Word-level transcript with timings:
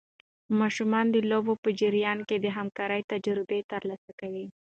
ماشومان 0.59 1.05
د 1.11 1.15
لوبو 1.29 1.53
په 1.63 1.69
جریان 1.79 2.19
کې 2.27 2.37
د 2.39 2.45
همکارۍ 2.57 3.01
تجربه 3.11 3.57
ترلاسه 3.73 4.11
کوي. 4.19 4.45